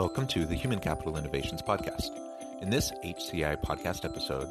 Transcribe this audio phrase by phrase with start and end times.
[0.00, 2.12] Welcome to the Human Capital Innovations Podcast.
[2.62, 4.48] In this HCI podcast episode,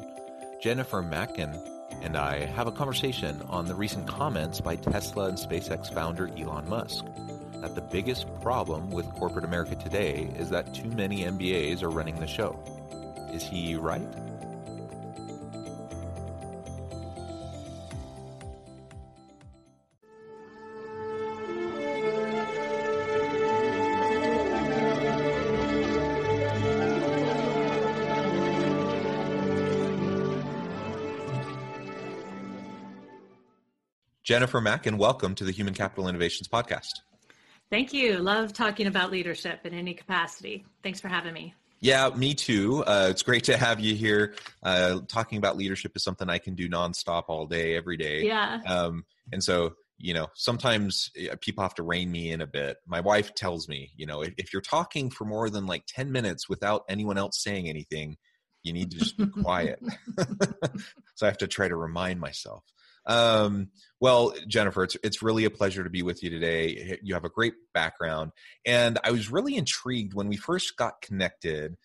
[0.60, 1.60] Jennifer Mackin
[2.02, 6.68] and I have a conversation on the recent comments by Tesla and SpaceX founder Elon
[6.68, 7.04] Musk
[7.54, 12.20] that the biggest problem with corporate America today is that too many MBAs are running
[12.20, 12.56] the show.
[13.32, 14.06] Is he right?
[34.22, 36.90] Jennifer Mackin, welcome to the Human Capital Innovations Podcast.
[37.70, 38.18] Thank you.
[38.18, 40.66] Love talking about leadership in any capacity.
[40.82, 41.54] Thanks for having me.
[41.80, 42.84] Yeah, me too.
[42.84, 44.34] Uh, it's great to have you here.
[44.62, 48.24] Uh, talking about leadership is something I can do nonstop all day, every day.
[48.24, 48.60] Yeah.
[48.66, 52.76] Um, and so, you know, sometimes people have to rein me in a bit.
[52.86, 56.12] My wife tells me, you know, if, if you're talking for more than like 10
[56.12, 58.18] minutes without anyone else saying anything,
[58.62, 59.80] you need to just be quiet.
[61.14, 62.64] so I have to try to remind myself.
[63.06, 63.68] Um,
[64.00, 66.98] well, Jennifer, it's, it's really a pleasure to be with you today.
[67.02, 68.32] You have a great background.
[68.66, 71.76] And I was really intrigued when we first got connected.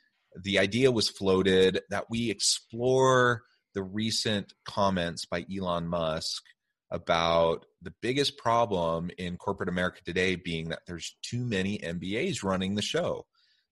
[0.41, 3.43] The idea was floated that we explore
[3.73, 6.43] the recent comments by Elon Musk
[6.91, 12.75] about the biggest problem in corporate America today being that there's too many MBAs running
[12.75, 13.25] the show.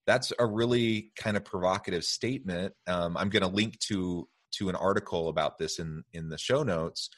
[0.05, 2.73] That's a really kind of provocative statement.
[2.88, 6.64] Um, I'm going to link to to an article about this in in the show
[6.64, 7.09] notes.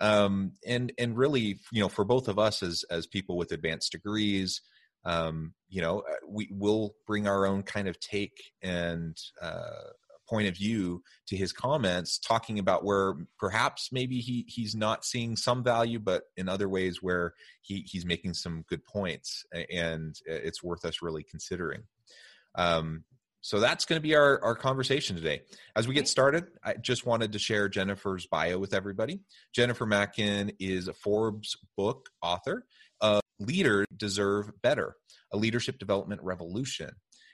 [0.00, 3.92] Um, and and really you know for both of us as as people with advanced
[3.92, 4.60] degrees
[5.04, 9.90] um, you know uh, we will bring our own kind of take and uh,
[10.28, 15.36] point of view to his comments talking about where perhaps maybe he he's not seeing
[15.36, 20.62] some value but in other ways where he he's making some good points and it's
[20.62, 21.82] worth us really considering.
[22.56, 23.04] Um,
[23.44, 25.42] so that's going to be our, our conversation today.
[25.76, 29.20] As we get started, I just wanted to share Jennifer's bio with everybody.
[29.54, 32.64] Jennifer Mackin is a Forbes book author
[33.02, 34.96] of Leader Deserve Better,
[35.30, 36.88] a leadership development revolution,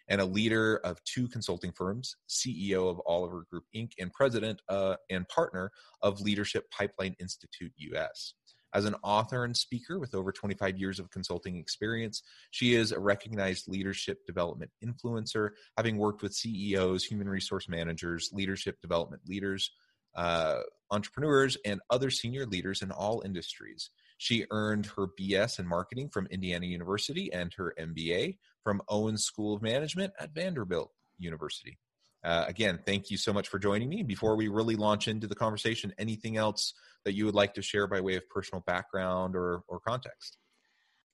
[0.08, 4.96] and a leader of two consulting firms, CEO of Oliver Group Inc., and president uh,
[5.10, 5.70] and partner
[6.02, 8.34] of Leadership Pipeline Institute US.
[8.72, 13.00] As an author and speaker with over 25 years of consulting experience, she is a
[13.00, 19.72] recognized leadership development influencer, having worked with CEOs, human resource managers, leadership development leaders,
[20.16, 20.60] uh,
[20.90, 23.90] entrepreneurs, and other senior leaders in all industries.
[24.18, 29.54] She earned her BS in marketing from Indiana University and her MBA from Owens School
[29.54, 31.78] of Management at Vanderbilt University.
[32.22, 34.02] Uh, again, thank you so much for joining me.
[34.02, 37.86] Before we really launch into the conversation, anything else that you would like to share
[37.86, 40.36] by way of personal background or, or context?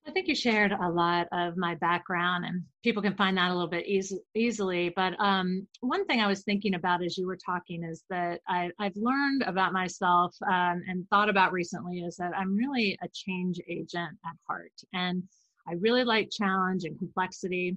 [0.07, 3.55] I think you shared a lot of my background, and people can find that a
[3.55, 4.93] little bit easy, easily.
[4.95, 8.71] But um, one thing I was thinking about as you were talking is that I,
[8.79, 13.61] have learned about myself um, and thought about recently is that I'm really a change
[13.69, 14.73] agent at heart.
[14.93, 15.25] And
[15.69, 17.77] I really like challenge and complexity.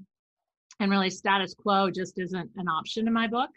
[0.79, 3.50] And really, status quo just isn't an option in my book.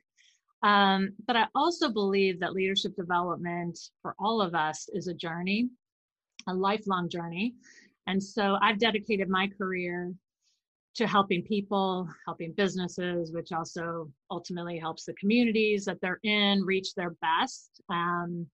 [0.62, 5.68] Um, but I also believe that leadership development for all of us is a journey,
[6.48, 7.54] a lifelong journey.
[8.06, 10.12] And so I've dedicated my career
[10.94, 16.94] to helping people, helping businesses, which also ultimately helps the communities that they're in reach
[16.94, 18.46] their best um,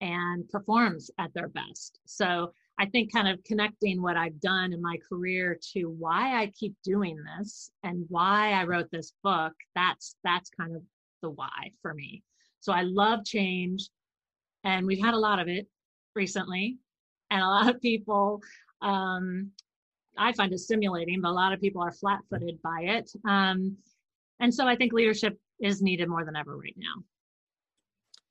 [0.00, 2.00] and performs at their best.
[2.04, 6.52] So I think kind of connecting what I've done in my career to why I
[6.58, 10.82] keep doing this and why I wrote this book, that's that's kind of
[11.22, 12.22] the why for me.
[12.60, 13.88] So I love change,
[14.64, 15.68] and we've had a lot of it
[16.16, 16.78] recently,
[17.30, 18.40] and a lot of people.
[18.80, 19.50] Um,
[20.18, 23.76] I find it stimulating, but a lot of people are flat-footed by it, um,
[24.40, 27.02] and so I think leadership is needed more than ever right now.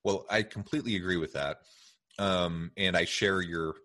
[0.03, 1.61] Well, I completely agree with that,
[2.19, 3.75] um, and I share your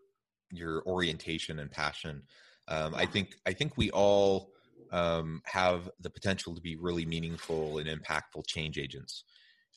[0.50, 2.22] your orientation and passion.
[2.68, 4.50] Um, I think I think we all
[4.92, 9.24] um, have the potential to be really meaningful and impactful change agents.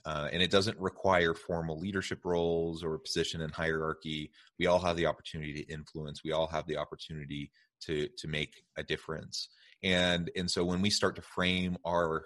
[0.06, 4.31] Uh, and it doesn't require formal leadership roles or position in hierarchy.
[4.57, 6.24] We all have the opportunity to influence.
[6.24, 7.51] We all have the opportunity
[7.81, 9.50] to to make a difference
[9.83, 12.25] and and so when we start to frame our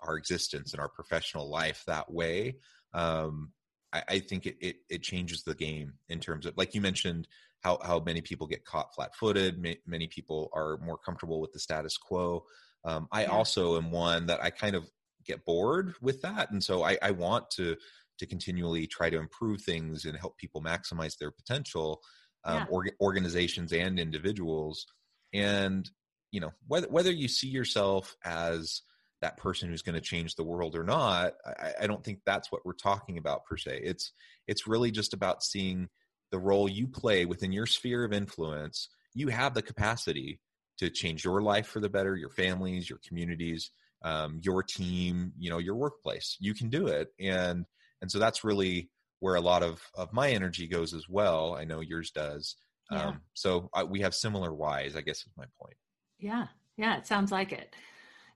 [0.00, 2.56] our existence and our professional life that way
[2.94, 3.52] um
[3.92, 7.28] i, I think it, it, it changes the game in terms of like you mentioned
[7.66, 11.96] how how many people get caught flat-footed many people are more comfortable with the status
[11.96, 12.44] quo
[12.84, 13.28] um, i yeah.
[13.28, 14.88] also am one that i kind of
[15.24, 17.76] get bored with that and so i i want to
[18.18, 22.00] to continually try to improve things and help people maximize their potential
[22.44, 22.66] um, yeah.
[22.70, 24.86] org- organizations and individuals
[25.34, 25.90] and
[26.30, 28.82] you know whether whether you see yourself as
[29.22, 32.52] that person who's going to change the world or not I, I, don't think that's
[32.52, 34.12] what we're talking about per se it's
[34.46, 35.88] it's really just about seeing
[36.30, 40.40] the role you play within your sphere of influence you have the capacity
[40.78, 43.70] to change your life for the better your families your communities
[44.04, 47.64] um, your team you know your workplace you can do it and
[48.02, 48.90] and so that's really
[49.20, 52.56] where a lot of of my energy goes as well i know yours does
[52.90, 53.06] yeah.
[53.06, 55.76] um, so I, we have similar whys i guess is my point
[56.18, 56.46] yeah.
[56.76, 56.98] Yeah.
[56.98, 57.74] It sounds like it.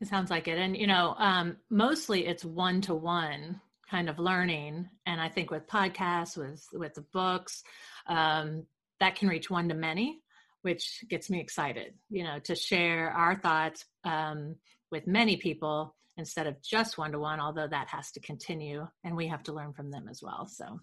[0.01, 0.59] It sounds like it.
[0.59, 3.61] And, you know, um, mostly it's one to one
[3.91, 4.89] kind of learning.
[5.07, 7.63] And I think with podcasts, with, with the books,
[8.07, 8.67] um,
[9.01, 10.21] that can reach one to many,
[10.63, 14.57] which gets me excited, you know, to share our thoughts um,
[14.91, 19.17] with many people instead of just one to one, although that has to continue and
[19.17, 20.47] we have to learn from them as well.
[20.47, 20.81] So,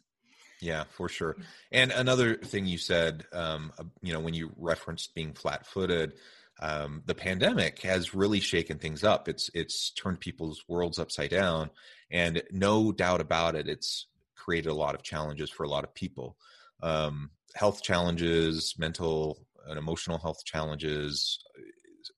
[0.60, 1.38] yeah, for sure.
[1.72, 3.72] And another thing you said, um,
[4.02, 6.14] you know, when you referenced being flat footed,
[6.60, 9.28] um, the pandemic has really shaken things up.
[9.28, 11.70] It's it's turned people's worlds upside down,
[12.10, 15.94] and no doubt about it, it's created a lot of challenges for a lot of
[15.94, 16.38] people.
[16.82, 21.40] Um, health challenges, mental and emotional health challenges,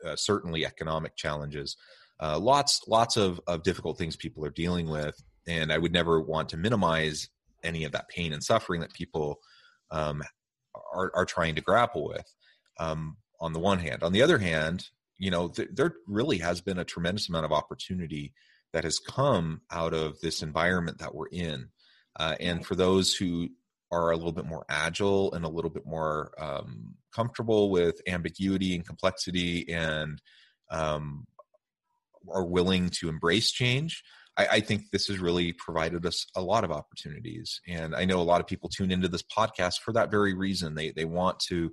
[0.06, 1.75] uh, certainly economic challenges.
[2.21, 6.21] Uh, lots lots of, of difficult things people are dealing with, and I would never
[6.21, 7.30] want to minimize
[7.63, 9.39] any of that pain and suffering that people
[9.91, 10.24] um,
[10.94, 12.33] are, are trying to grapple with.
[12.80, 14.03] Um, on the one hand.
[14.03, 14.88] On the other hand,
[15.18, 18.33] you know, th- there really has been a tremendous amount of opportunity
[18.74, 21.69] that has come out of this environment that we're in.
[22.19, 23.50] Uh, and for those who
[23.91, 28.75] are a little bit more agile and a little bit more um, comfortable with ambiguity
[28.75, 30.21] and complexity and
[30.69, 31.25] um,
[32.31, 34.03] are willing to embrace change,
[34.38, 37.59] I, I, think this has really provided us a lot of opportunities.
[37.68, 40.75] And I know a lot of people tune into this podcast for that very reason.
[40.75, 41.71] They they want to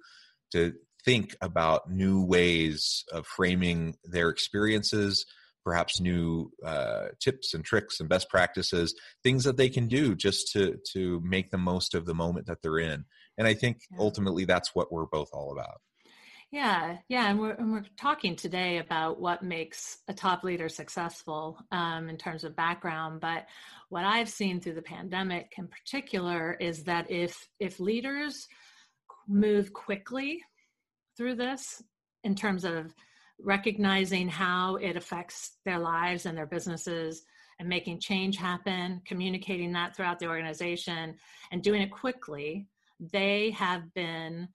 [0.53, 0.73] to
[1.07, 5.25] think about new ways of framing their experiences
[5.67, 8.95] perhaps new uh, tips and tricks and best practices
[9.25, 12.63] things that they can do just to to make the most of the moment that
[12.63, 13.05] they're in
[13.37, 13.99] and i think yeah.
[13.99, 15.81] ultimately that's what we're both all about
[16.53, 21.59] yeah yeah and we're, and we're talking today about what makes a top leader successful
[21.73, 23.47] um, in terms of background but
[23.89, 28.47] what i've seen through the pandemic in particular is that if if leaders
[29.27, 30.41] move quickly
[31.17, 31.83] through this
[32.25, 32.95] in terms of
[33.39, 37.23] recognizing how it affects their lives and their businesses
[37.59, 41.17] and making change happen, communicating that throughout the organization
[41.51, 42.67] and doing it quickly,
[43.01, 44.49] they have been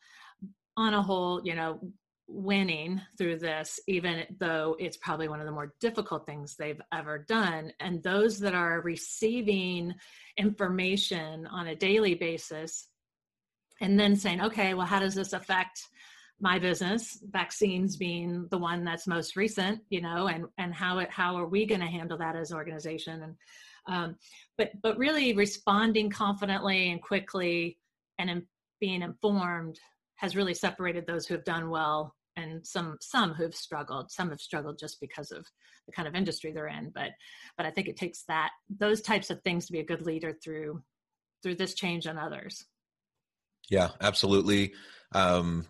[0.78, 1.80] on a whole, you know,
[2.28, 7.20] winning through this, even though it's probably one of the more difficult things they've ever
[7.20, 7.74] done.
[7.80, 9.94] And those that are receiving
[10.38, 12.88] information on a daily basis
[13.82, 15.82] and then saying, okay, well, how does this affect
[16.42, 21.10] my business vaccines being the one that's most recent you know and and how it
[21.12, 23.24] how are we going to handle that as an organization?
[23.24, 23.36] And
[23.88, 24.16] um,
[24.58, 27.78] but but really responding confidently and quickly
[28.20, 28.44] and in,
[28.80, 29.80] being informed
[30.16, 34.12] has really separated those who have done well and some some who've struggled.
[34.12, 35.46] Some have struggled just because of
[35.88, 37.10] the kind of industry they're in but
[37.58, 40.32] but i think it takes that those types of things to be a good leader
[40.44, 40.80] through
[41.42, 42.66] through this change and others.
[43.70, 44.74] Yeah absolutely.
[45.14, 45.66] Um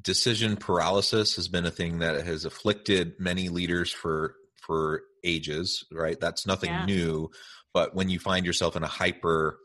[0.00, 6.18] decision paralysis has been a thing that has afflicted many leaders for for ages right?
[6.20, 6.84] That's nothing yeah.
[6.86, 7.30] new
[7.74, 9.58] but when you find yourself in a hyper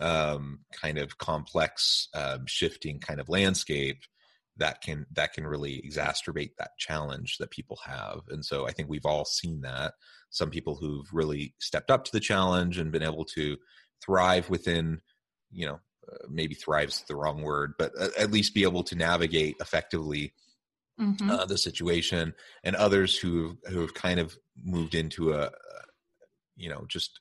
[0.00, 4.02] um, kind of complex um, shifting kind of landscape
[4.56, 8.20] that can that can really exacerbate that challenge that people have.
[8.28, 9.94] And so i think we've all seen that.
[10.30, 13.56] Some people who've really stepped up to the challenge and been able to
[14.04, 15.00] thrive within
[15.50, 15.80] you know
[16.28, 20.32] maybe thrives the wrong word, but at least be able to navigate effectively
[21.00, 21.30] mm-hmm.
[21.30, 25.50] uh, the situation, and others who who have kind of moved into a,
[26.56, 27.20] you know, just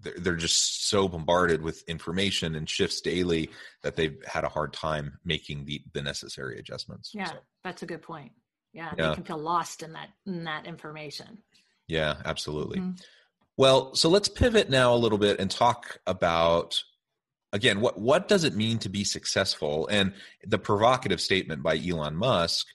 [0.00, 3.50] they're, they're just so bombarded with information and shifts daily
[3.82, 7.12] that they've had a hard time making the the necessary adjustments.
[7.14, 7.36] Yeah, so.
[7.64, 8.32] that's a good point.
[8.72, 11.38] Yeah, yeah, they can feel lost in that in that information.
[11.86, 12.80] Yeah, absolutely.
[12.80, 12.92] Mm-hmm.
[13.56, 16.80] Well, so let's pivot now a little bit and talk about
[17.52, 19.88] again, what what does it mean to be successful?
[19.88, 20.14] And
[20.44, 22.66] the provocative statement by Elon Musk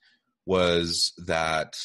[0.45, 1.75] was that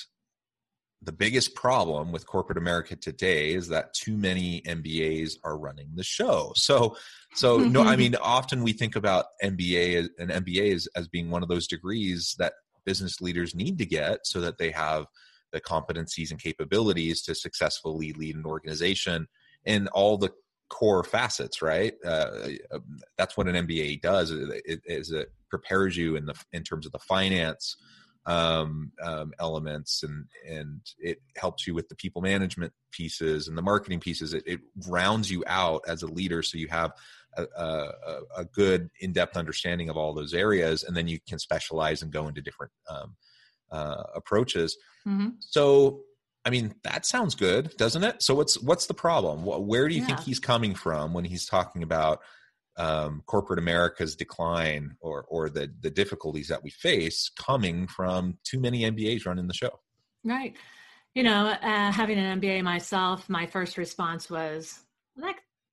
[1.03, 6.03] the biggest problem with corporate America today is that too many MBAs are running the
[6.03, 6.53] show.
[6.57, 6.97] So,
[7.35, 11.43] so no, I mean, often we think about MBA and MBA as, as being one
[11.43, 12.55] of those degrees that
[12.85, 15.07] business leaders need to get so that they have
[15.53, 19.29] the competencies and capabilities to successfully lead an organization
[19.65, 20.31] and all the
[20.69, 21.95] core facets right?
[22.05, 22.83] Uh, um,
[23.17, 26.93] that's what an mba does it, it, it prepares you in the in terms of
[26.93, 27.77] the finance
[28.29, 33.63] um, um, elements and and it helps you with the people management pieces and the
[33.63, 34.35] marketing pieces.
[34.35, 36.93] It, it rounds you out as a leader so you have
[37.39, 42.03] a, a, a, good in-depth understanding of all those areas and then you can specialize
[42.03, 43.17] and go into different um,
[43.71, 44.77] uh, approaches.
[45.07, 45.29] Mm-hmm.
[45.41, 46.01] so
[46.45, 50.01] i mean that sounds good doesn't it so what's what's the problem where do you
[50.01, 50.07] yeah.
[50.07, 52.21] think he's coming from when he's talking about
[52.79, 58.61] um, corporate America's decline or or the the difficulties that we face coming from too
[58.61, 59.81] many MBAs running the show.
[60.25, 60.57] Right.
[61.15, 64.79] You know, uh, having an MBA myself, my first response was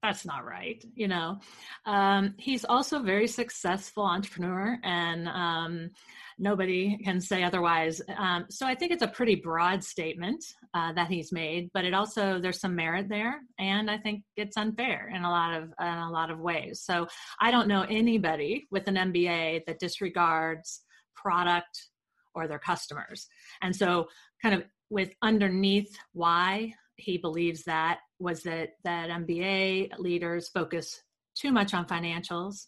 [0.05, 0.83] that's not right.
[0.93, 1.39] You know,
[1.85, 5.89] um, he's also a very successful entrepreneur, and um,
[6.38, 8.01] nobody can say otherwise.
[8.17, 10.43] Um, so I think it's a pretty broad statement
[10.74, 14.57] uh, that he's made, but it also there's some merit there, and I think it's
[14.57, 16.81] unfair in a lot of in a lot of ways.
[16.81, 17.07] So
[17.41, 20.81] I don't know anybody with an MBA that disregards
[21.15, 21.89] product
[22.35, 23.27] or their customers,
[23.62, 24.07] and so
[24.41, 31.01] kind of with underneath why he believes that was that that MBA leaders focus
[31.35, 32.67] too much on financials,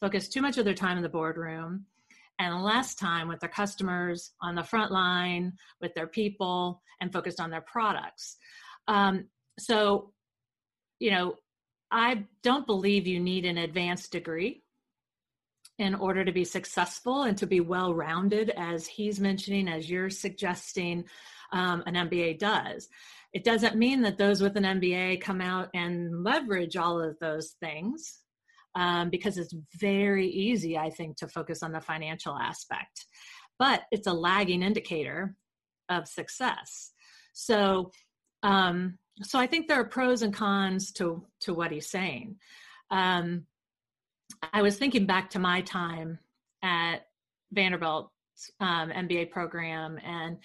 [0.00, 1.86] focus too much of their time in the boardroom,
[2.38, 7.40] and less time with their customers on the front line with their people and focused
[7.40, 8.36] on their products.
[8.88, 9.26] Um,
[9.60, 10.12] so
[10.98, 11.34] you know
[11.90, 14.62] i don't believe you need an advanced degree
[15.78, 20.10] in order to be successful and to be well rounded as he's mentioning as you're
[20.10, 21.04] suggesting
[21.52, 22.88] um, an mba does
[23.32, 27.54] it doesn't mean that those with an mba come out and leverage all of those
[27.60, 28.20] things
[28.74, 33.06] um, because it's very easy, I think, to focus on the financial aspect.
[33.58, 35.34] But it's a lagging indicator
[35.88, 36.92] of success.
[37.32, 37.90] So,
[38.42, 42.36] um, so I think there are pros and cons to to what he's saying.
[42.90, 43.44] Um,
[44.52, 46.18] I was thinking back to my time
[46.62, 47.06] at
[47.52, 48.10] Vanderbilt
[48.60, 50.38] um, MBA program, and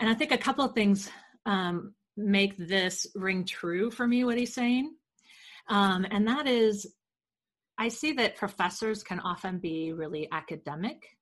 [0.00, 1.10] and I think a couple of things
[1.44, 4.24] um, make this ring true for me.
[4.24, 4.94] What he's saying,
[5.68, 6.86] um, and that is
[7.76, 11.16] I see that professors can often be really academic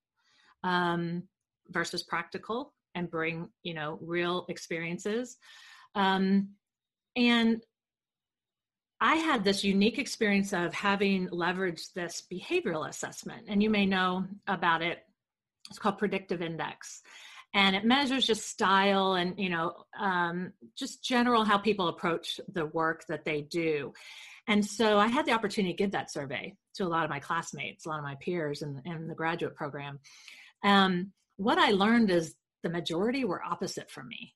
[0.63, 1.25] um,
[1.71, 5.39] versus practical and bring, you know, real experiences.
[5.95, 6.51] Um,
[7.17, 7.63] and
[9.01, 14.27] I had this unique experience of having leveraged this behavioral assessment, and you may know
[14.47, 14.99] about it.
[15.71, 17.03] It's called predictive index,
[17.55, 22.67] and it measures just style and you know um, just general how people approach the
[22.67, 23.93] work that they do.
[24.49, 27.21] And so I had the opportunity to give that survey to a lot of my
[27.21, 30.01] classmates, a lot of my peers in, in the graduate program.
[30.65, 34.35] Um, what I learned is the majority were opposite from me.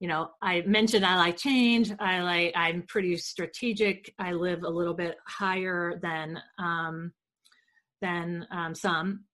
[0.00, 1.92] You know, I mentioned I like change.
[1.98, 4.12] I like I'm pretty strategic.
[4.18, 7.12] I live a little bit higher than um,
[8.02, 9.24] than um, some,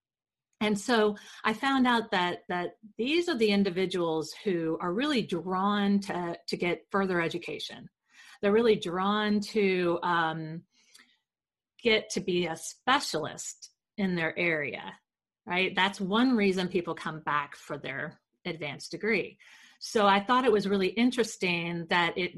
[0.60, 6.00] and so I found out that that these are the individuals who are really drawn
[6.00, 7.88] to to get further education.
[8.42, 10.62] They're really drawn to um,
[11.82, 14.92] get to be a specialist in their area
[15.46, 15.74] right?
[15.74, 19.36] That's one reason people come back for their advanced degree.
[19.80, 22.32] So i thought it was really interesting that it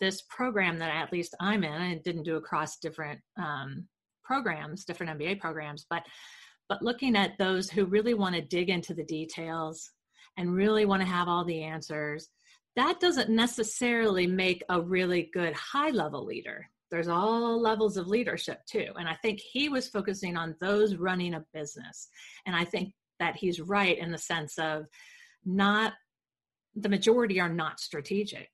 [0.00, 3.88] this program that at least i'm in i didn't do across different um,
[4.22, 6.04] programs different mba programs but
[6.68, 9.90] but looking at those who really want to dig into the details
[10.36, 12.28] and really want to have all the answers
[12.78, 16.64] that doesn't necessarily make a really good high level leader.
[16.92, 18.92] There's all levels of leadership too.
[18.96, 22.08] And I think he was focusing on those running a business.
[22.46, 24.86] And I think that he's right in the sense of
[25.44, 25.94] not
[26.76, 28.48] the majority are not strategic.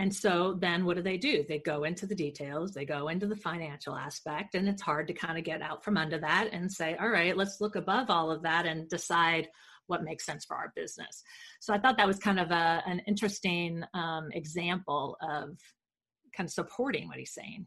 [0.00, 1.44] And so then what do they do?
[1.48, 5.14] They go into the details, they go into the financial aspect, and it's hard to
[5.14, 8.30] kind of get out from under that and say, all right, let's look above all
[8.30, 9.48] of that and decide
[9.86, 11.22] what makes sense for our business.
[11.60, 15.58] So I thought that was kind of a, an interesting um, example of
[16.36, 17.66] kind of supporting what he's saying.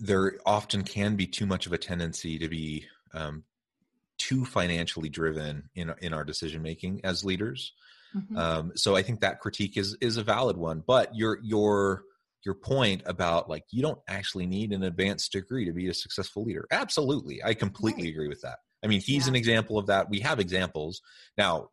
[0.00, 3.44] there often can be too much of a tendency to be um,
[4.18, 7.72] too financially driven in in our decision making as leaders.
[8.14, 8.36] Mm-hmm.
[8.36, 10.82] Um, so I think that critique is is a valid one.
[10.86, 12.04] But your your
[12.44, 16.44] your point about like you don't actually need an advanced degree to be a successful
[16.44, 16.66] leader.
[16.70, 18.10] Absolutely, I completely right.
[18.10, 18.58] agree with that.
[18.82, 19.30] I mean, he's yeah.
[19.30, 20.08] an example of that.
[20.08, 21.02] We have examples
[21.36, 21.70] now.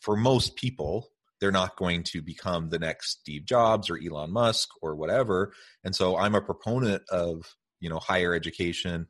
[0.00, 1.08] For most people,
[1.44, 5.52] they're not going to become the next Steve Jobs or Elon Musk or whatever.
[5.84, 9.06] And so I'm a proponent of you know higher education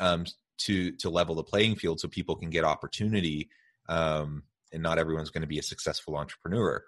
[0.00, 0.24] um,
[0.58, 3.48] to to level the playing field so people can get opportunity
[3.88, 6.82] um, and not everyone's going to be a successful entrepreneur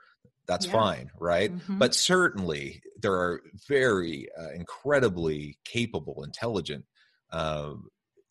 [0.49, 0.73] that's yeah.
[0.73, 1.79] fine right mm-hmm.
[1.79, 6.85] but certainly there are very uh, incredibly capable intelligent
[7.31, 7.71] uh,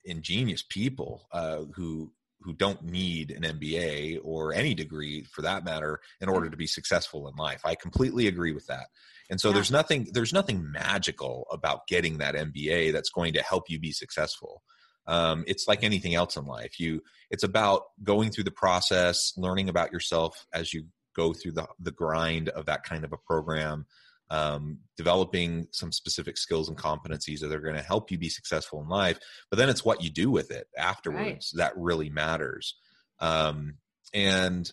[0.04, 6.00] ingenious people uh, who who don't need an MBA or any degree for that matter
[6.22, 7.62] in order to be successful in life.
[7.66, 8.88] I completely agree with that.
[9.30, 9.56] And so yeah.
[9.56, 13.92] there's nothing there's nothing magical about getting that MBA that's going to help you be
[13.92, 14.62] successful
[15.08, 19.70] um, it's like anything else in life you it's about going through the process learning
[19.70, 23.86] about yourself as you go through the, the grind of that kind of a program
[24.30, 28.82] um, developing some specific skills and competencies that are going to help you be successful
[28.82, 31.64] in life but then it's what you do with it afterwards right.
[31.64, 32.76] that really matters
[33.20, 33.76] um,
[34.14, 34.72] and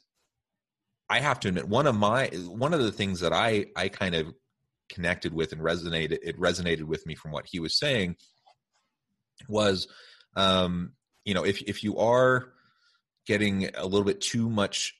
[1.08, 4.14] i have to admit one of my one of the things that i i kind
[4.14, 4.34] of
[4.88, 8.16] connected with and resonated it resonated with me from what he was saying
[9.48, 9.88] was
[10.36, 10.92] um,
[11.24, 12.52] you know, if if you are
[13.26, 14.94] getting a little bit too much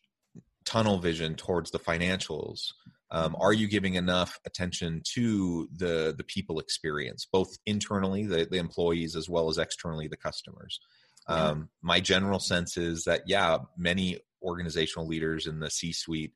[0.65, 2.73] tunnel vision towards the financials,
[3.15, 8.59] um, are you giving enough attention to the the people experience, both internally, the, the
[8.59, 10.81] employees, as well as externally, the customers?
[11.29, 16.33] Um, my general sense is that yeah, many organizational leaders in the C-suite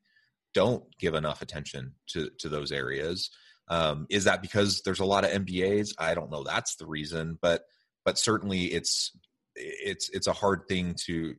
[0.53, 3.29] don't give enough attention to to those areas.
[3.67, 5.93] Um, is that because there's a lot of MBAs?
[5.99, 6.43] I don't know.
[6.43, 7.63] That's the reason, but
[8.05, 9.11] but certainly it's
[9.55, 11.35] it's it's a hard thing to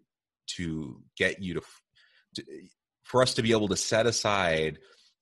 [0.57, 1.62] to get you to,
[2.35, 2.44] to
[3.05, 4.79] for us to be able to set aside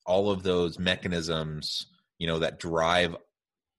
[0.08, 1.86] all of those mechanisms
[2.18, 3.14] you know that drive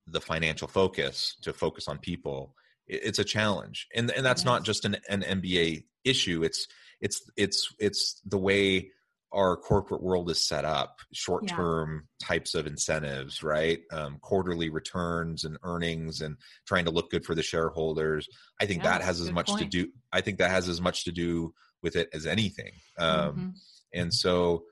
[0.08, 2.56] the financial focus to focus on people
[2.88, 6.68] it's a challenge and and that's not just an, an mba issue it's
[7.02, 8.90] it's it's it's the way
[9.32, 12.28] our corporate world is set up short term yeah.
[12.28, 17.36] types of incentives right um, quarterly returns and earnings and trying to look good for
[17.36, 18.28] the shareholders
[18.62, 19.62] i think yeah, that has as much point.
[19.62, 23.30] to do i think that has as much to do with it as anything um,
[23.30, 23.50] mm-hmm.
[23.94, 24.64] and so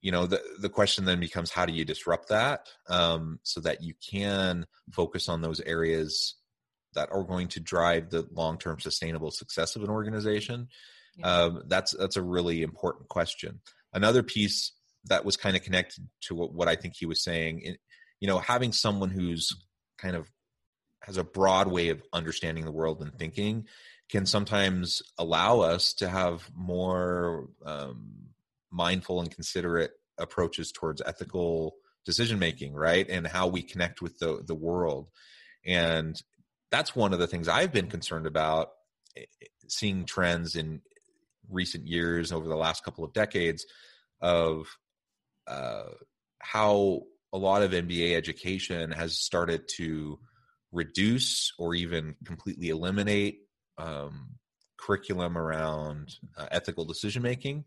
[0.00, 3.82] you know the, the question then becomes how do you disrupt that um, so that
[3.82, 6.34] you can focus on those areas
[6.94, 10.68] that are going to drive the long-term sustainable success of an organization
[11.16, 11.26] yeah.
[11.26, 13.60] um, that's that's a really important question
[13.92, 14.72] another piece
[15.08, 17.76] that was kind of connected to what, what I think he was saying,
[18.20, 19.52] you know, having someone who's
[19.98, 20.30] kind of
[21.02, 23.66] has a broad way of understanding the world and thinking
[24.10, 28.27] can sometimes allow us to have more um,
[28.70, 34.42] mindful and considerate approaches towards ethical decision making right and how we connect with the
[34.46, 35.08] the world
[35.64, 36.22] and
[36.70, 38.68] that's one of the things i've been concerned about
[39.16, 39.24] eh,
[39.68, 40.80] seeing trends in
[41.50, 43.64] recent years over the last couple of decades
[44.20, 44.66] of
[45.46, 45.84] uh,
[46.40, 47.02] how
[47.32, 50.18] a lot of MBA education has started to
[50.72, 53.40] reduce or even completely eliminate
[53.78, 54.30] um,
[54.78, 57.64] curriculum around uh, ethical decision making.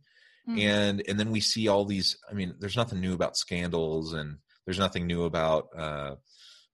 [0.50, 0.60] Mm-hmm.
[0.60, 2.18] And and then we see all these.
[2.30, 6.16] I mean, there's nothing new about scandals, and there's nothing new about uh,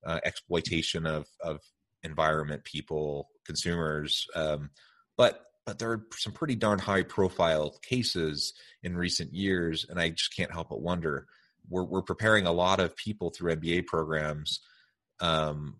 [0.06, 1.60] uh, exploitation of of
[2.04, 4.70] environment people consumers um,
[5.18, 8.54] but but there are some pretty darn high profile cases
[8.84, 11.26] in recent years and i just can't help but wonder
[11.70, 14.62] we're, we're preparing a lot of people through mba programs
[15.20, 15.80] um,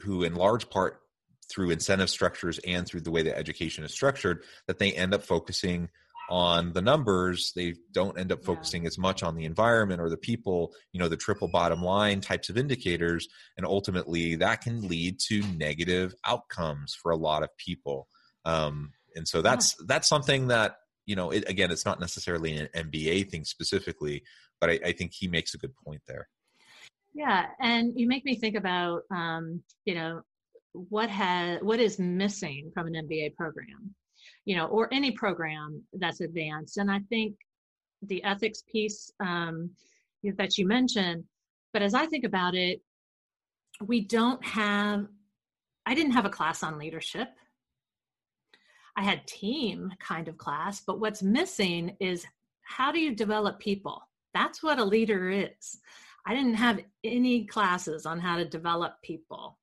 [0.00, 1.00] who in large part
[1.48, 5.22] through incentive structures and through the way that education is structured that they end up
[5.22, 5.88] focusing
[6.28, 8.88] on the numbers they don't end up focusing yeah.
[8.88, 12.48] as much on the environment or the people you know the triple bottom line types
[12.48, 13.28] of indicators.
[13.56, 18.08] And ultimately that can lead to negative outcomes for a lot of people.
[18.44, 19.86] Um, and so that's yeah.
[19.88, 24.22] that's something that you know it, again it's not necessarily an mba thing specifically
[24.60, 26.28] but I, I think he makes a good point there.
[27.14, 27.46] Yeah.
[27.60, 30.22] And you make me think about um, you know
[30.72, 33.94] what has what is missing from an MBA program,
[34.46, 36.78] you know, or any program that's advanced.
[36.78, 37.34] And I think
[38.02, 39.70] the ethics piece um,
[40.38, 41.24] that you mentioned,
[41.72, 42.80] but as I think about it,
[43.84, 45.06] we don't have.
[45.84, 47.28] I didn't have a class on leadership.
[48.96, 52.24] I had team kind of class, but what's missing is
[52.62, 54.00] how do you develop people?
[54.32, 55.78] That's what a leader is.
[56.26, 59.58] I didn't have any classes on how to develop people.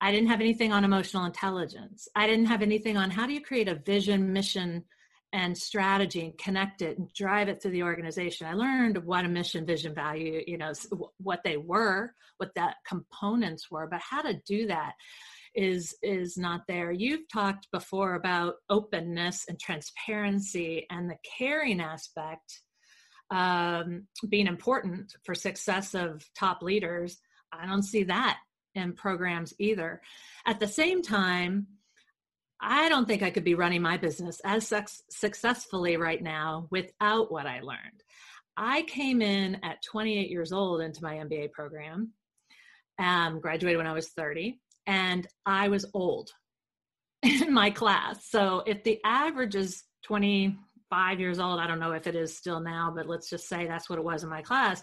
[0.00, 2.08] I didn't have anything on emotional intelligence.
[2.14, 4.84] I didn't have anything on how do you create a vision, mission,
[5.32, 8.46] and strategy and connect it and drive it through the organization.
[8.46, 10.72] I learned what a mission, vision, value, you know,
[11.18, 14.92] what they were, what that components were, but how to do that
[15.54, 16.92] is is not there.
[16.92, 22.62] You've talked before about openness and transparency and the caring aspect
[23.30, 27.18] um, being important for success of top leaders.
[27.52, 28.38] I don't see that
[28.76, 30.00] in programs either.
[30.46, 31.66] At the same time,
[32.60, 37.30] I don't think I could be running my business as su- successfully right now without
[37.30, 38.02] what I learned.
[38.56, 42.12] I came in at 28 years old into my MBA program,
[42.98, 46.30] um, graduated when I was 30, and I was old
[47.22, 48.30] in my class.
[48.30, 52.60] So if the average is 25 years old, I don't know if it is still
[52.60, 54.82] now, but let's just say that's what it was in my class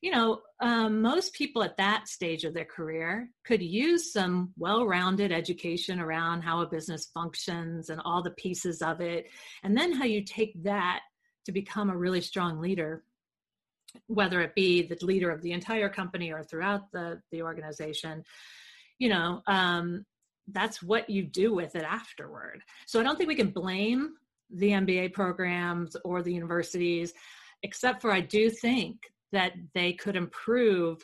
[0.00, 4.86] you know, um, most people at that stage of their career could use some well
[4.86, 9.26] rounded education around how a business functions and all the pieces of it.
[9.62, 11.00] And then how you take that
[11.44, 13.04] to become a really strong leader,
[14.06, 18.24] whether it be the leader of the entire company or throughout the, the organization.
[18.98, 20.06] You know, um,
[20.48, 22.62] that's what you do with it afterward.
[22.86, 24.14] So I don't think we can blame
[24.50, 27.12] the MBA programs or the universities,
[27.62, 28.96] except for I do think
[29.32, 31.02] that they could improve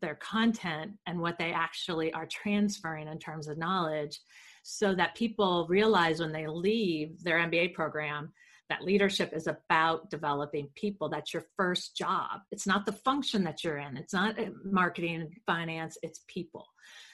[0.00, 4.20] their content and what they actually are transferring in terms of knowledge
[4.62, 8.32] so that people realize when they leave their MBA program
[8.68, 11.08] that leadership is about developing people.
[11.08, 12.40] That's your first job.
[12.50, 13.96] It's not the function that you're in.
[13.96, 15.96] It's not uh, marketing and finance.
[16.02, 16.66] It's people.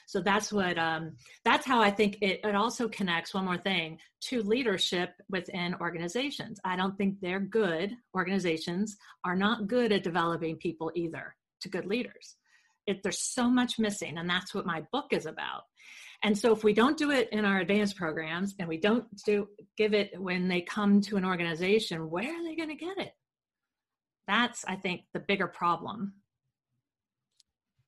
[0.05, 3.33] So that's what um, that's how I think it, it also connects.
[3.33, 6.59] One more thing to leadership within organizations.
[6.63, 7.95] I don't think they're good.
[8.15, 12.35] Organizations are not good at developing people either to good leaders.
[12.85, 15.63] It, there's so much missing, and that's what my book is about.
[16.21, 19.47] And so, if we don't do it in our advanced programs, and we don't do
[19.77, 23.13] give it when they come to an organization, where are they going to get it?
[24.27, 26.13] That's, I think, the bigger problem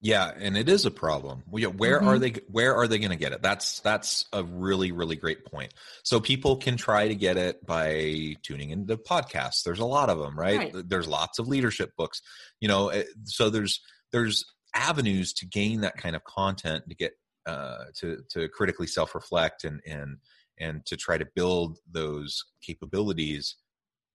[0.02, 1.44] yeah, and it is a problem.
[1.50, 2.08] Where mm-hmm.
[2.08, 2.36] are they?
[2.50, 3.42] Where are they going to get it?
[3.42, 5.74] That's that's a really really great point.
[6.04, 9.64] So people can try to get it by tuning into podcasts.
[9.64, 10.74] There's a lot of them, right?
[10.74, 10.90] right.
[10.90, 12.22] There's lots of leadership books.
[12.60, 13.82] You know, eh, so there's
[14.12, 17.14] there's avenues to gain that kind of content to get
[17.46, 20.18] uh, to to critically self reflect and and
[20.60, 23.56] and to try to build those capabilities.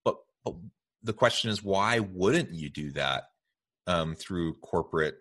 [0.04, 0.54] But but
[1.02, 3.24] the question is, why wouldn't you do that
[3.86, 5.16] um, through corporate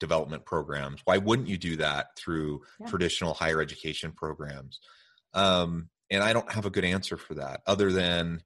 [0.00, 1.00] development programs.
[1.04, 2.86] Why wouldn't you do that through yeah.
[2.88, 4.80] traditional higher education programs?
[5.34, 8.42] Um, and i don't have a good answer for that other than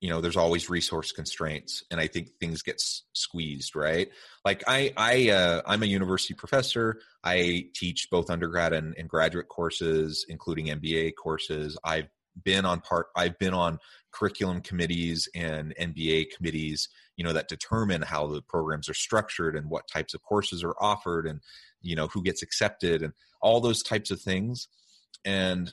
[0.00, 4.08] you know there's always resource constraints and i think things get s- squeezed right?
[4.44, 7.00] Like i i uh, i'm a university professor.
[7.24, 11.76] I teach both undergrad and, and graduate courses including mba courses.
[11.82, 12.08] I've
[12.44, 13.78] been on part i've been on
[14.12, 19.70] curriculum committees and mba committees you know that determine how the programs are structured and
[19.70, 21.40] what types of courses are offered and
[21.80, 24.68] you know who gets accepted and all those types of things.
[25.24, 25.72] And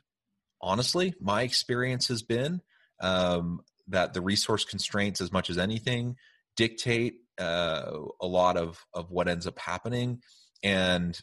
[0.62, 2.62] honestly my experience has been
[3.02, 6.16] um, that the resource constraints as much as anything
[6.56, 10.22] dictate uh, a lot of of what ends up happening.
[10.64, 11.20] And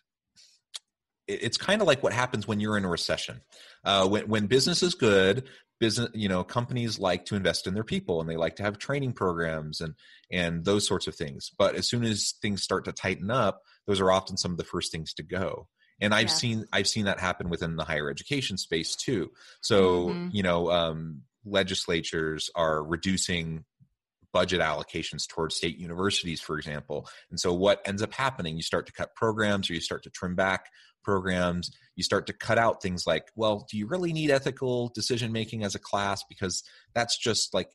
[1.30, 3.40] it's kind of like what happens when you're in a recession.
[3.84, 7.84] Uh, when when business is good, business you know companies like to invest in their
[7.84, 9.94] people and they like to have training programs and
[10.30, 11.50] and those sorts of things.
[11.58, 14.64] But as soon as things start to tighten up, those are often some of the
[14.64, 15.68] first things to go.
[16.02, 16.34] and i've Yeah.
[16.42, 19.76] seen i've seen that happen within the higher education space too so
[20.14, 20.32] Mhm.
[20.32, 23.64] you know um, legislatures are reducing
[24.32, 28.86] budget allocations towards state universities for example and so what ends up happening you start
[28.86, 30.66] to cut programs or you start to trim back
[31.02, 35.32] programs you start to cut out things like well do you really need ethical decision
[35.32, 36.62] making as a class because
[36.94, 37.68] that's just like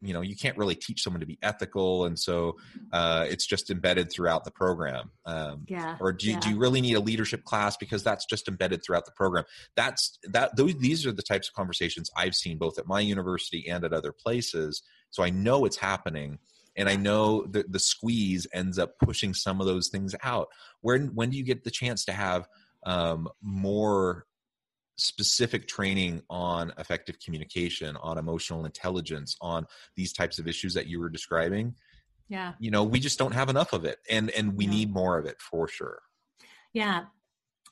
[0.00, 2.56] you know you can't really teach someone to be ethical and so
[2.92, 5.96] uh, it's just embedded throughout the program um, Yeah.
[6.00, 6.40] or do you, yeah.
[6.40, 9.44] do you really need a leadership class because that's just embedded throughout the program
[9.76, 13.68] that's that those these are the types of conversations i've seen both at my university
[13.68, 16.38] and at other places so i know it's happening
[16.78, 20.48] and i know that the squeeze ends up pushing some of those things out
[20.80, 22.48] when when do you get the chance to have
[22.86, 24.24] um, more
[24.96, 30.98] specific training on effective communication on emotional intelligence on these types of issues that you
[30.98, 31.74] were describing
[32.28, 32.52] yeah.
[32.58, 34.72] you know we just don't have enough of it and and we No.
[34.72, 36.00] need more of it for sure
[36.72, 37.04] Yeah.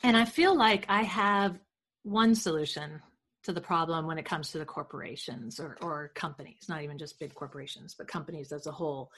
[0.03, 1.59] And I feel like I have
[2.03, 3.03] one solution
[3.47, 7.21] to the problem when it comes to the corporations or, or companies, not even just
[7.21, 9.13] big corporations, but companies as a whole.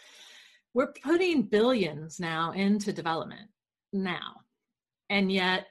[0.74, 3.48] We're putting billions now into development
[3.90, 4.42] now.
[5.08, 5.68] And yet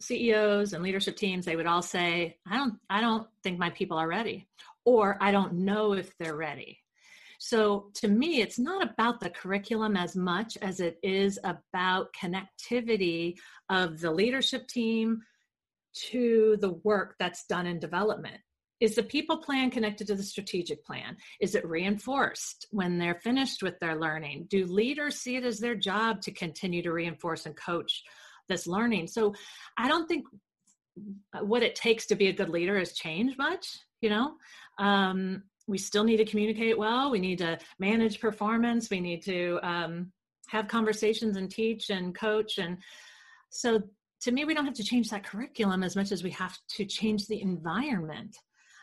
[0.00, 3.96] CEOs and leadership teams, they would all say, I don't, I don't think my people
[3.96, 4.48] are ready,
[4.84, 6.80] or I don't know if they're ready.
[7.38, 13.36] So to me, it's not about the curriculum as much as it is about connectivity
[13.68, 15.22] of the leadership team
[16.10, 18.38] to the work that's done in development.
[18.80, 21.16] Is the people plan connected to the strategic plan?
[21.38, 24.46] Is it reinforced when they're finished with their learning?
[24.48, 28.02] Do leaders see it as their job to continue to reinforce and coach
[28.48, 29.08] this learning?
[29.08, 29.34] So
[29.76, 30.24] I don't think
[31.40, 33.66] what it takes to be a good leader has changed much,
[34.00, 34.32] you know?
[34.78, 37.10] Um, we still need to communicate well.
[37.10, 38.90] We need to manage performance.
[38.90, 40.10] We need to um,
[40.48, 42.58] have conversations and teach and coach.
[42.58, 42.78] And
[43.50, 43.82] so
[44.22, 46.84] to me, we don't have to change that curriculum as much as we have to
[46.84, 48.36] change the environment.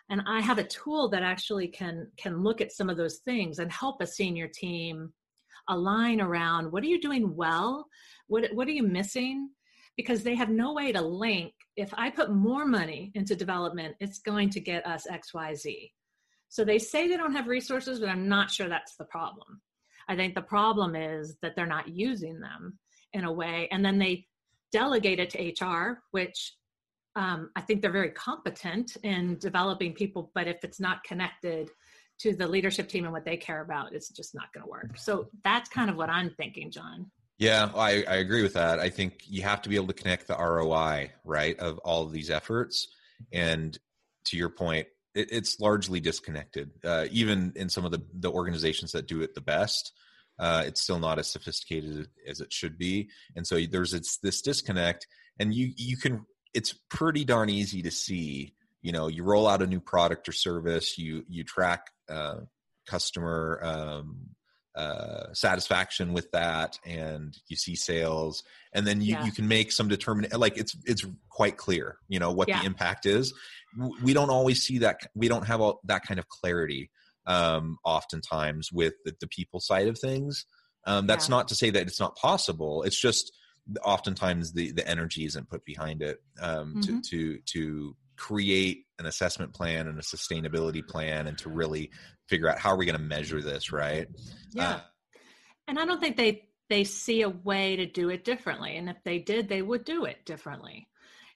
[0.09, 3.59] And I have a tool that actually can can look at some of those things
[3.59, 5.13] and help a senior team
[5.69, 7.87] align around what are you doing well?
[8.27, 9.49] What what are you missing?
[9.95, 11.53] Because they have no way to link.
[11.75, 15.91] If I put more money into development, it's going to get us XYZ.
[16.49, 19.61] So they say they don't have resources, but I'm not sure that's the problem.
[20.07, 22.79] I think the problem is that they're not using them
[23.13, 24.25] in a way, and then they
[24.71, 26.53] delegate it to HR, which
[27.15, 31.71] um, I think they're very competent in developing people, but if it's not connected
[32.19, 34.97] to the leadership team and what they care about, it's just not going to work.
[34.97, 37.09] So that's kind of what I'm thinking, John.
[37.39, 38.79] Yeah, I, I agree with that.
[38.79, 42.11] I think you have to be able to connect the ROI, right, of all of
[42.11, 42.87] these efforts.
[43.31, 43.77] And
[44.25, 46.71] to your point, it, it's largely disconnected.
[46.83, 49.91] Uh, even in some of the, the organizations that do it the best,
[50.39, 53.09] uh, it's still not as sophisticated as it should be.
[53.35, 55.07] And so there's it's this disconnect,
[55.39, 58.53] and you you can it's pretty darn easy to see.
[58.81, 62.41] You know, you roll out a new product or service, you you track uh,
[62.87, 64.29] customer um,
[64.75, 69.25] uh, satisfaction with that and you see sales and then you, Yeah.
[69.25, 72.59] you can make some determine like it's it's quite clear you know what Yeah.
[72.59, 73.33] the impact is
[74.03, 76.91] we don't always see that we don't have all, that kind of clarity
[77.27, 80.45] um, oftentimes with the, the people side of things
[80.85, 81.35] um, that's Yeah.
[81.35, 83.31] not to say that it's not possible it's just
[83.83, 86.81] oftentimes the the energy isn't put behind it um, Mhm.
[86.83, 91.91] to to to create an assessment plan and a sustainability plan and to really
[92.29, 94.07] figure out how are we going to measure this right
[94.53, 94.75] Yeah.
[94.75, 94.79] Uh,
[95.67, 98.75] and I don't think they they see a way to do it differently.
[98.77, 100.87] And if they did, they would do it differently.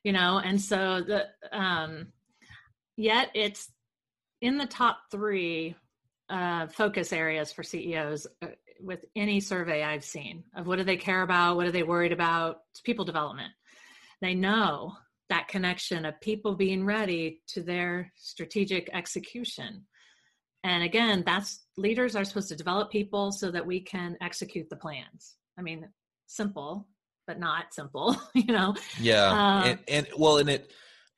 [0.04, 1.28] You know, and so the
[1.58, 2.08] um
[2.98, 3.70] yet it's
[4.42, 5.76] in the top three
[6.30, 8.48] uh, focus areas for CEOs uh,
[8.80, 12.12] with any survey I've seen of what do they care about, what are they worried
[12.12, 12.62] about.
[12.72, 13.52] It's people development.
[14.22, 14.94] They know
[15.30, 19.86] that connection of people being ready to their strategic execution.
[20.64, 24.76] And again, that's leaders are supposed to develop people so that we can execute the
[24.76, 25.36] plans.
[25.58, 25.88] I mean,
[26.28, 26.88] simple,
[27.28, 28.76] but not simple, you know?
[29.00, 30.72] Yeah, Uh, and, and well, and it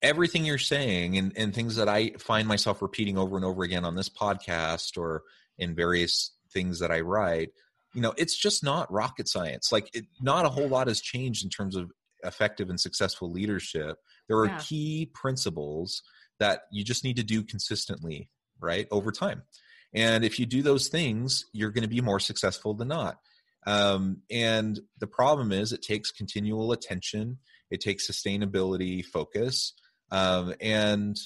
[0.03, 3.85] everything you're saying and and things that I find myself repeating over and over again
[3.85, 5.23] on this podcast or
[5.57, 7.49] in various things that I write,
[7.95, 9.71] you know, it's just not rocket science.
[9.71, 11.91] Like, it, not a whole lot has changed in terms of
[12.23, 13.97] effective and successful leadership.
[14.27, 14.57] There are Yeah.
[14.59, 16.03] key principles
[16.39, 19.43] that you just need to do consistently, right, over time.
[19.93, 23.19] And if you do those things, you're going to be more successful than not.
[23.65, 27.37] Um, and the problem is, it takes continual attention.
[27.69, 29.73] It takes sustainability focus,
[30.13, 31.19] um, and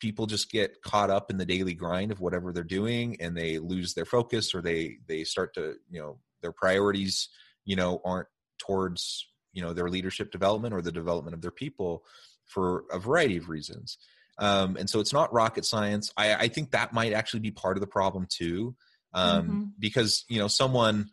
[0.00, 3.58] people just get caught up in the daily grind of whatever they're doing, and they
[3.58, 7.28] lose their focus, or they they start to you know their priorities
[7.64, 12.04] you know aren't towards you know their leadership development or the development of their people
[12.46, 13.98] for a variety of reasons.
[14.38, 16.12] Um, and so it's not rocket science.
[16.16, 18.76] I, I think that might actually be part of the problem too.
[19.12, 19.62] Um, mm-hmm.
[19.78, 21.10] because you know someone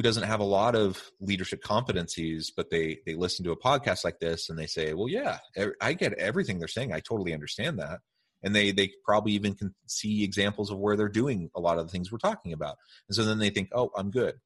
[0.00, 4.02] who doesn't have a lot of leadership competencies but they they listen to a podcast
[4.02, 5.36] like this and they say well yeah
[5.82, 6.92] i get everything they're saying.
[6.92, 8.00] I totally understand that.
[8.42, 11.86] And they they probably even can see examples of where they're doing a lot of
[11.86, 12.76] the things we're talking about.
[13.08, 14.36] And so then they think oh i'm good.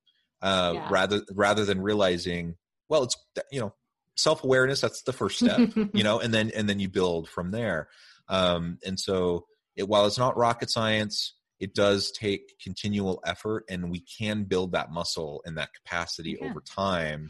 [0.42, 0.88] Uh, yeah.
[0.90, 2.56] rather rather than realizing
[2.88, 3.16] well it's
[3.52, 3.72] you know
[4.16, 7.88] self-awareness that's the first step you know and then and then you build from there.
[8.28, 11.34] Um, and so it, while it's not rocket science
[11.64, 16.46] it does take continual effort and we can build that muscle and that capacity yeah.
[16.46, 17.26] over time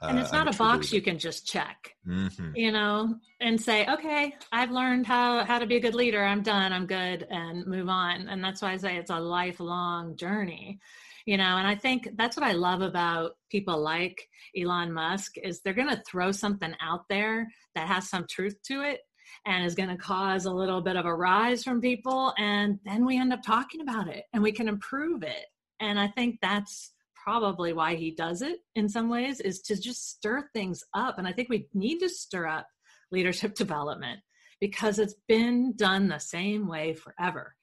[0.00, 2.52] and it's uh, not a box you can just check mm-hmm.
[2.54, 6.42] you know and say okay i've learned how how to be a good leader i'm
[6.42, 10.78] done i'm good and move on and that's why i say it's a lifelong journey
[11.26, 15.60] you know and i think that's what i love about people like elon musk is
[15.60, 19.00] they're going to throw something out there that has some truth to it
[19.44, 23.04] and is going to cause a little bit of a rise from people and then
[23.04, 25.46] we end up talking about it and we can improve it.
[25.80, 26.92] And i think that's
[27.24, 31.26] probably why he does it in some ways is to just stir things up and
[31.26, 32.66] i think we need to stir up
[33.12, 34.20] leadership development
[34.60, 37.54] because it's been done the same way forever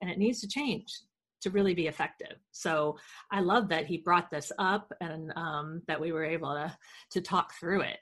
[0.00, 0.92] and it needs to change
[1.40, 2.36] to really be effective.
[2.50, 2.98] So
[3.30, 6.76] i love that he brought this up and um, that we were able to
[7.12, 7.98] to talk through it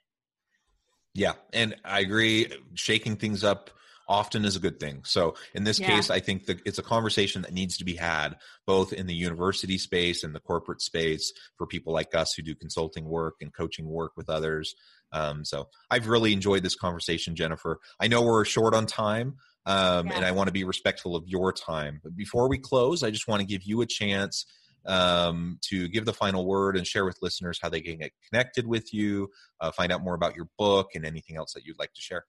[1.16, 2.52] yeah, and I agree.
[2.74, 3.70] Shaking things up
[4.08, 5.02] often is a good thing.
[5.04, 5.88] So in this yeah.
[5.88, 9.14] case, I think that it's a conversation that needs to be had both in the
[9.14, 13.52] university space and the corporate space for people like us who do consulting work and
[13.52, 14.74] coaching work with others.
[15.12, 17.80] Um, so I've really enjoyed this conversation, Jennifer.
[17.98, 19.36] I know we're short on time.
[19.64, 20.14] Um, yeah.
[20.14, 22.00] And I want to be respectful of your time.
[22.04, 24.46] But before we close, I just want to give you a chance
[24.86, 28.66] um, to give the final word and share with listeners how they can get connected
[28.66, 29.28] with you,
[29.60, 32.24] uh, find out more about your book, and anything else that you'd like to share.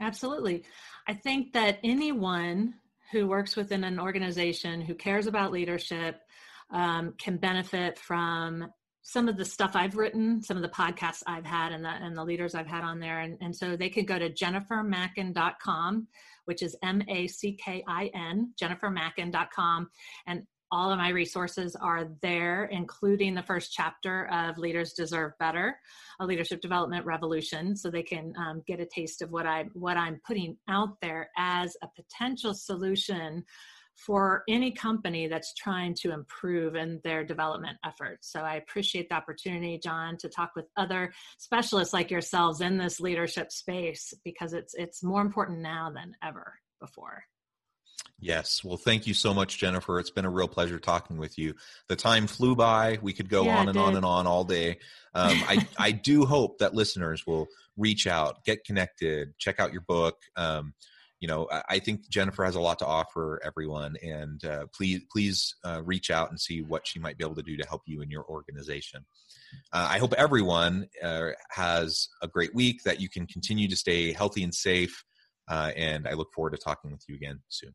[0.00, 0.64] Absolutely.
[1.06, 2.74] I think that anyone
[3.12, 6.20] who works within an organization who cares about leadership
[6.70, 8.70] um, can benefit from
[9.02, 12.14] some of the stuff I've written, some of the podcasts I've had, and the, and
[12.14, 13.20] the leaders I've had on there.
[13.20, 16.08] And, and so they can go to jennifermackin.com,
[16.44, 19.88] which is M A C K I N, jennifermackin.com.
[20.26, 25.78] And all of my resources are there, including the first chapter of Leaders Deserve Better,
[26.20, 29.96] a leadership development revolution, so they can um, get a taste of what I what
[29.96, 33.44] I'm putting out there as a potential solution
[33.98, 38.30] for any company that's trying to improve in their development efforts.
[38.32, 43.00] So I appreciate the opportunity, John, to talk with other specialists like yourselves in this
[43.00, 47.24] leadership space because it's it's more important now than ever before.
[48.20, 48.64] Yes.
[48.64, 50.00] Well, thank you so much, Jennifer.
[50.00, 51.54] It's been a real pleasure talking with you.
[51.88, 52.98] The time flew by.
[53.00, 54.78] We could go yeah, on and on and on all day.
[55.14, 59.80] Um, I, I do hope that listeners will reach out, get connected, check out your
[59.80, 60.16] book.
[60.36, 60.74] Um,
[61.18, 65.00] you know, I, I, think Jennifer has a lot to offer everyone, and uh, please,
[65.10, 67.82] please uh, reach out and see what she might be able to do to help
[67.86, 69.04] you in your organization.
[69.72, 74.12] Uh, I hope everyone uh, has a great week, that you can continue to stay
[74.12, 75.04] healthy and safe,
[75.48, 77.74] uh, and I look forward to talking with you again soon.